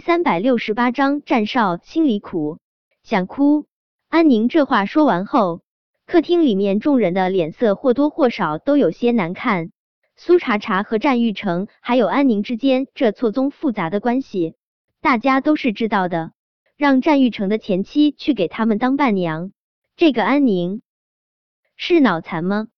[0.00, 2.58] 三百六十八章，战少心里苦，
[3.02, 3.66] 想哭。
[4.08, 5.62] 安宁这话说完后，
[6.06, 9.70] 客厅里面众人的脸色或多或少都有些难看。
[10.16, 14.56] 苏茶茶和战玉成还有安宁之间这错综复杂的关系，
[15.00, 16.32] 大家都是知道的。
[16.76, 19.52] 让战玉成的前妻去给他们当伴娘，
[19.96, 20.82] 这个安宁
[21.76, 22.68] 是脑残吗？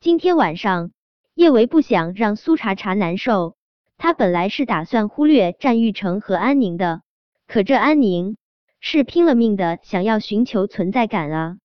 [0.00, 0.90] 今天晚上，
[1.34, 3.56] 叶维不想让苏茶茶难受，
[4.02, 7.02] 他本来是打算忽略战玉成和安宁的，
[7.46, 8.36] 可这安宁
[8.80, 11.58] 是拼了命的想要寻求存在感啊！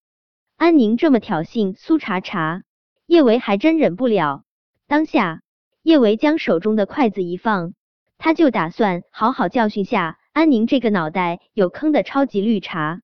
[0.56, 2.62] 安宁这么挑衅苏茶茶，
[3.08, 4.44] 叶维还真忍不了。
[4.86, 5.42] 当下，
[5.82, 7.74] 叶维将手中的筷子一放，
[8.20, 10.20] 他就打算好好教训下。
[10.32, 13.02] 安宁这个脑袋有坑的超级绿茶，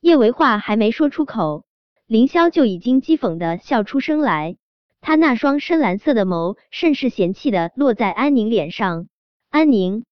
[0.00, 1.64] 叶维话还没说出口，
[2.08, 4.56] 凌霄就已经讥讽的笑出声来。
[5.06, 9.06] 他那双深蓝色的眸甚是嫌弃的落在安宁脸上。
[9.50, 10.06] 安宁，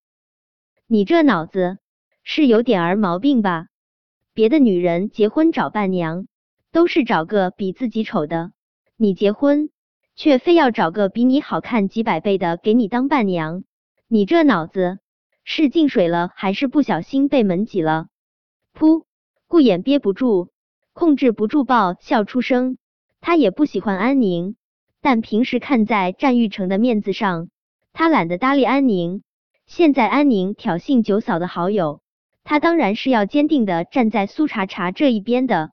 [0.87, 1.79] 你这脑子
[2.23, 3.69] 是有点儿毛病吧？
[4.35, 6.27] 别的女人结婚找伴娘
[6.73, 8.53] 都是找个比自己丑的，
[8.99, 9.71] 你结婚
[10.15, 13.65] 却非要找个比你好看几百倍的给你当伴娘，
[14.09, 14.99] 你这脑子。
[15.43, 18.09] 是进水了，还是不小心被门挤了？
[18.75, 19.05] 噗！
[19.49, 20.51] 顾衍憋不住，
[20.93, 22.77] 控制不住爆笑出声。
[23.23, 24.55] 他也不喜欢安宁，
[25.03, 27.51] 但平时看在战玉成的面子上，
[27.93, 29.23] 他懒得搭理安宁。
[29.67, 32.01] 现在安宁挑衅九嫂的好友，
[32.45, 35.73] 他当然是要坚定的站在苏茶茶这一边的。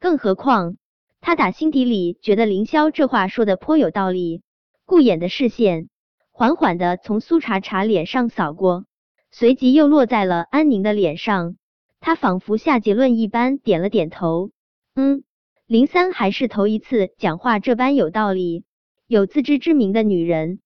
[0.00, 0.76] 更何况，
[1.20, 4.42] 他打心底里觉得凌霄这话说的颇有道理。
[4.86, 5.88] 顾衍的视线
[6.30, 8.84] 缓缓的从苏茶茶脸上扫过。
[9.30, 11.56] 随即又落在了安宁的脸上，
[12.00, 14.50] 他仿佛下结论一般点了点头。
[14.94, 15.24] 嗯，
[15.66, 18.64] 林三还是头一次讲话这般有道理，
[19.06, 20.60] 有自知之明的女人，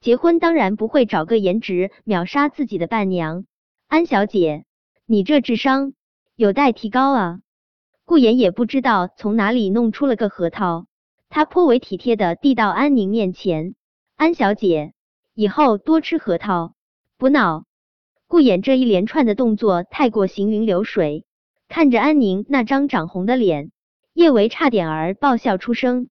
[0.00, 3.44] 结婚当然不会找个颜值秒杀自己的伴娘。
[3.86, 4.64] 安小姐，
[5.04, 5.92] 你这智商
[6.36, 7.40] 有待提高啊！
[8.06, 10.86] 顾言也不知道从哪里弄出了个核桃，
[11.28, 13.74] 他颇为体贴的递到安宁面前。
[14.16, 14.94] 安小姐，
[15.34, 16.72] 以后多吃核桃，
[17.18, 17.66] 补脑。
[18.26, 21.26] 顾衍这一连串的动作太过行云流水，
[21.68, 23.70] 看着安宁那张涨红的脸，
[24.18, 26.08] 叶维差点儿爆笑出声。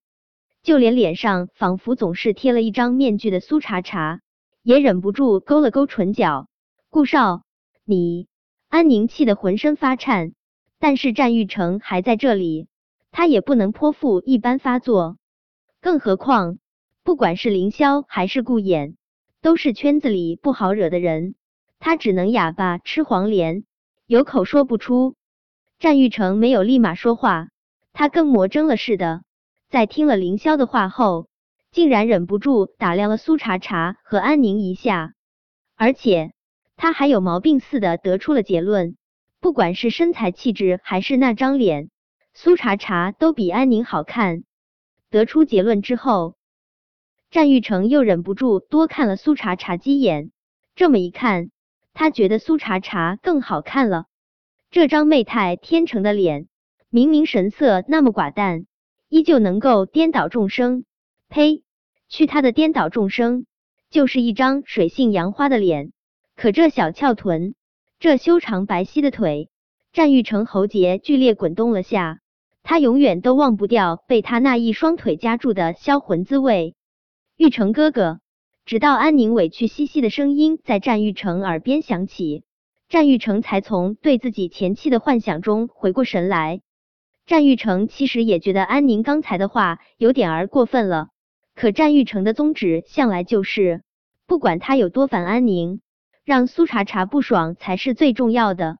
[0.64, 4.22] 就连脸上仿佛总是贴了一张面具的苏茶茶，
[4.64, 6.48] 也忍不住勾了勾唇角。
[6.90, 7.42] 顾少，
[7.84, 8.30] 你……
[8.70, 10.32] 安宁气得浑身发颤，
[10.80, 12.70] 但是战玉成还在这里，
[13.12, 15.18] 他也不能泼妇一般发作。
[15.82, 16.60] 更何况，
[17.04, 18.96] 不管是凌霄还是顾衍，
[19.42, 21.36] 都是圈子里不好惹的人。
[21.78, 23.66] 他只能哑巴吃黄连，
[24.06, 25.16] 有口说不出。
[25.78, 27.50] 战玉成没有立马说话，
[28.00, 29.24] 他跟魔怔了似的，
[29.70, 31.30] 在听了凌霄的话后，
[31.72, 35.14] 竟然忍不住打量了苏茶茶和安宁一下，
[35.76, 36.32] 而且
[36.76, 38.98] 他还有毛病似的得出了结论：
[39.40, 41.90] 不管是身材气质还是那张脸，
[42.36, 44.44] 苏茶茶都比安宁好看。
[45.10, 46.36] 得出结论之后，
[47.32, 50.30] 战玉成又忍不住多看了苏茶茶几眼，
[50.76, 51.50] 这么一看。
[51.96, 54.06] 他觉得苏茶茶更好看了，
[54.70, 56.48] 这张媚态天成的脸，
[56.90, 58.66] 明明神色那么寡淡，
[59.10, 60.86] 依旧能够颠倒众生。
[61.30, 61.64] 呸！
[62.08, 63.46] 去他的颠倒众生，
[63.90, 65.92] 就是一张水性杨花的脸。
[66.36, 67.56] 可这小翘臀，
[68.00, 69.50] 这修长白皙的腿，
[69.92, 72.20] 战玉成喉结剧烈滚动了下，
[72.64, 76.76] 他永远都忘不掉被他那一双腿夹住的销魂滋味。
[77.36, 78.20] 玉成哥哥。
[78.66, 82.44] 直到安宁委屈兮兮的声音在战玉成耳边响起，
[82.90, 86.60] 战玉成才从对自己前妻的幻想中回过神来。
[87.28, 91.10] 战玉成其实也觉得安宁刚才的话有点儿过分了，
[91.56, 93.84] 可战玉成的宗旨向来就是，
[94.26, 95.82] 不管他有多烦安宁，
[96.24, 98.78] 让苏茶茶不爽才是最重要的。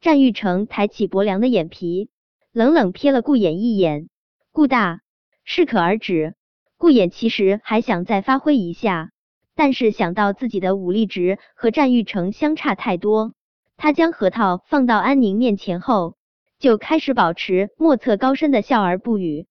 [0.00, 2.08] 战玉成抬起薄凉的眼皮，
[2.52, 4.08] 冷冷瞥了顾衍一眼，
[4.50, 5.00] 顾大
[5.44, 6.34] 适可而止。
[6.78, 9.10] 顾衍其实还想再发挥一下。
[9.54, 13.34] 但是想到自己的武力值和战玉成相差太多，
[13.76, 16.16] 他将核桃放到安宁面前后，
[16.58, 19.46] 就开始保持莫测高深的笑而不语。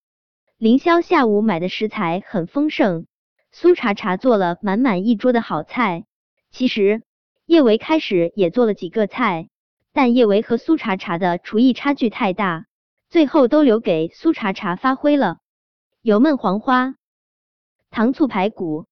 [0.58, 3.06] 凌霄下午买的食材很丰盛，
[3.52, 6.06] 苏茶茶做了满满一桌的好菜。
[6.52, 7.04] 其实
[7.46, 9.50] 叶维开始也做了几个菜，
[9.92, 12.66] 但叶维和苏茶茶的厨艺差距太大，
[13.10, 15.38] 最后都留给苏茶茶发挥了。
[16.02, 16.96] 油焖黄花、
[17.90, 18.86] 糖醋排骨。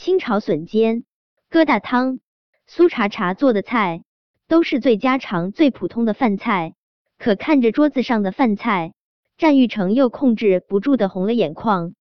[0.00, 1.02] 清炒笋尖、
[1.50, 2.20] 疙瘩汤、
[2.68, 4.04] 苏茶茶做的菜
[4.46, 6.76] 都是最家常、最普通的饭菜，
[7.18, 8.94] 可看着桌子上的饭菜，
[9.36, 11.94] 战玉成又控制不住的红了眼眶。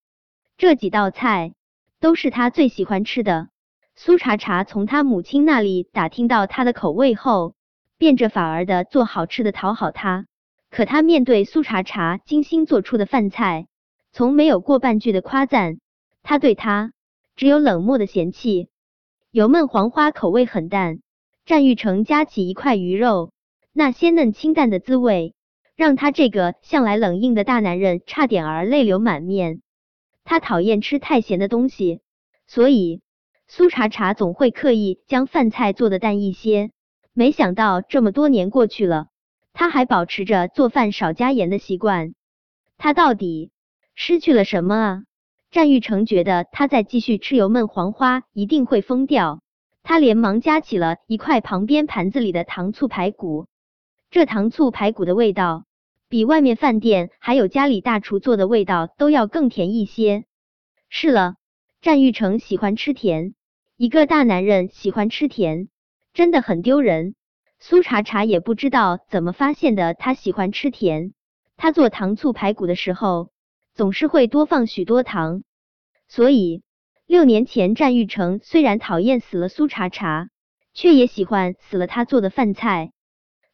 [0.58, 1.54] 这几道菜
[2.00, 3.50] 都是他最喜欢吃的，
[3.96, 7.56] 苏茶茶从他母亲那里打听到他的口味后，
[7.98, 10.28] 变着法儿的做好吃的讨好他。
[10.70, 13.68] 可他面对苏茶茶精心做出的饭菜，
[14.12, 15.80] 从没有过半句的夸赞，
[16.22, 16.92] 他对他
[17.36, 18.70] 只有冷漠的嫌弃。
[19.32, 21.00] 油焖黄花口味很淡，
[21.46, 23.32] 战玉成夹起一块鱼肉，
[23.80, 25.36] 那鲜嫩清淡的滋味，
[25.76, 29.62] 让他这个向来冷硬的大男人差点儿泪流满面。
[30.24, 32.02] 他讨厌吃太咸的东西，
[32.48, 33.02] 所以。
[33.48, 36.72] 苏茶茶总会刻意将饭菜做的淡一些，
[37.14, 39.10] 没想到这么多年过去了，
[39.54, 42.16] 他还保持着做饭少加盐的习惯。
[42.80, 43.52] 他到底
[43.94, 45.04] 失去了什么啊？
[45.52, 49.42] 战玉成觉得他再继续吃油焖黄花一定会疯掉，
[49.84, 53.46] 他连忙夹起了一块旁边盘子里的糖醋排骨。
[54.18, 55.66] 这糖醋排骨的味道，
[56.10, 60.24] 比外面饭店还有家里大厨做的味道都要更甜一些。
[60.90, 61.36] 是了，
[61.82, 63.36] 战玉成喜欢吃甜。
[63.76, 65.70] 一个大男人喜欢吃甜，
[66.16, 67.14] 真的很丢人。
[67.60, 71.14] 苏茶茶也不知道怎么发现的，他喜欢吃甜。
[71.56, 73.30] 他做糖醋排骨的时候，
[73.76, 75.44] 总是会多放许多糖。
[76.08, 76.64] 所以
[77.06, 80.30] 六年前，战玉成虽然讨厌死了苏茶茶，
[80.74, 82.94] 却也喜欢死了他做的饭菜。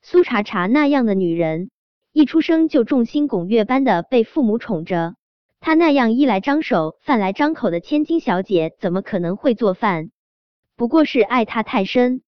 [0.06, 1.70] 苏茶茶那样的女人，
[2.12, 5.16] 一出生就众星拱月般的被父母宠着。
[5.62, 10.12] 她那样衣来张手、饭来张口的千金小姐，怎么可能会做饭？
[10.76, 12.22] 不过是爱他太深，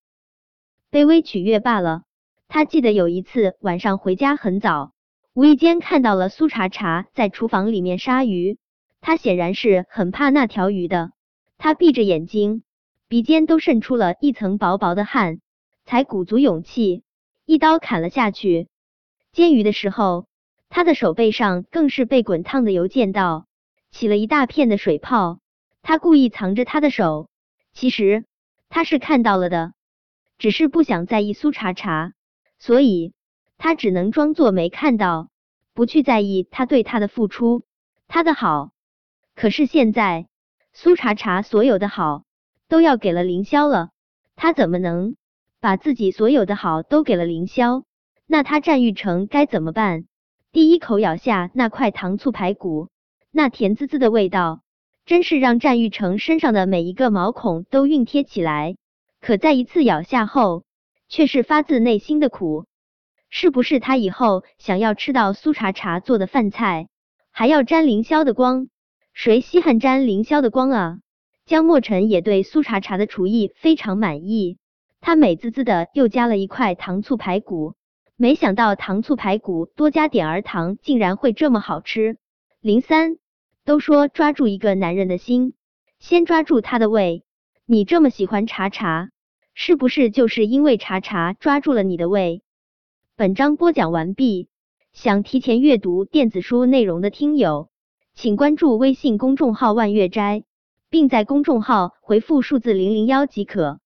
[0.89, 2.03] 卑微取悦罢了。
[2.47, 4.93] 他记得有一次晚上回家很早，
[5.33, 8.57] 无意间看到了苏茶茶在厨房里面杀鱼。
[9.01, 11.11] 他显然是很怕那条鱼的。
[11.57, 12.63] 他闭着眼睛，
[13.09, 15.39] 鼻尖都渗出了一层薄薄的汗，
[15.83, 17.03] 才鼓足勇气
[17.45, 18.67] 一刀砍了下去。
[19.31, 20.27] 煎鱼的时候。
[20.67, 23.45] 他的手背上更是被滚烫的油溅到，
[23.91, 25.39] 起了一大片的水泡。
[25.83, 27.29] 他故意藏着他的手，
[27.71, 28.25] 其实
[28.67, 29.73] 他是看到了的，
[30.37, 32.11] 只是不想在意苏茶茶，
[32.59, 33.13] 所以
[33.57, 35.29] 他只能装作没看到，
[35.73, 37.63] 不去在意他对他的付出，
[38.09, 38.71] 他的好。
[39.33, 40.27] 可是现在，
[40.73, 42.25] 苏茶茶所有的好
[42.67, 43.91] 都要给了凌霄了，
[44.35, 45.15] 他怎么能
[45.65, 47.85] 把自己所有的好都给了凌霄？
[48.27, 50.05] 那他战玉成该怎么办？
[50.51, 52.89] 第一口咬下那块糖醋排骨，
[53.31, 54.61] 那甜滋滋的味道，
[55.07, 58.75] 真是让战玉成身上的每一个毛孔都熨贴起来。
[59.19, 60.65] 可再一次咬下后，
[61.09, 62.65] 却是发自内心的苦。
[63.31, 66.89] 是不是他以后想要吃到苏茶茶做的饭菜，
[67.31, 68.67] 还要沾凌霄的光？
[69.15, 70.99] 谁稀罕沾凌霄的光啊？
[71.47, 74.59] 江墨尘也对苏茶茶的厨艺非常满意，
[75.05, 77.75] 他美滋滋的又加了一块糖醋排骨。
[78.15, 82.17] 没想到糖醋排骨多加点儿糖，竟然会这么好吃。
[82.59, 83.17] 零三
[83.65, 85.53] 都说抓住一个男人的心，
[85.99, 87.23] 先抓住他的胃。
[87.67, 89.11] 你这么喜欢茶茶，
[89.53, 92.41] 是不是就是因为茶茶抓住了你的胃？
[93.15, 94.49] 本章播讲完毕。
[94.91, 97.69] 想提前阅读电子书内容的听友，
[98.15, 100.45] 请关注微信公众号万月斋，
[100.89, 103.79] 并在公众号回复数字零零幺即可。